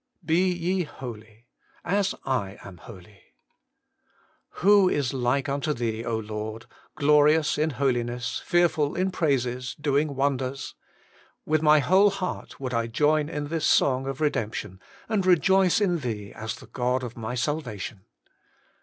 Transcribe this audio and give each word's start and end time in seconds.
'BE 0.33 0.51
YE 0.51 0.81
HOLY, 0.85 1.45
AS 1.85 2.15
I 2.25 2.57
AM 2.63 2.77
HOLY. 2.79 3.21
62 3.37 3.37
HOLY 3.37 3.37
IN 3.37 4.47
CHRIST.' 4.47 4.63
Who 4.65 4.89
is 4.89 5.13
like 5.13 5.47
unto 5.47 5.73
Thee, 5.73 6.03
O 6.05 6.17
Lord! 6.17 6.65
glorious 6.95 7.59
in 7.59 7.69
holiness, 7.69 8.41
fearful 8.43 8.95
in 8.95 9.11
praises, 9.11 9.75
doing 9.79 10.15
wonders?' 10.15 10.73
With 11.45 11.61
my 11.61 11.77
whole 11.81 12.09
heart 12.09 12.59
would 12.59 12.73
I 12.73 12.87
join 12.87 13.29
in 13.29 13.49
this 13.49 13.67
song 13.67 14.07
of 14.07 14.19
redemption, 14.21 14.79
and 15.07 15.23
rejoice 15.23 15.79
in 15.79 15.99
Thee 15.99 16.33
as 16.33 16.55
the 16.55 16.65
God 16.65 17.03
of 17.03 17.15
my 17.15 17.35
salvation. 17.35 18.05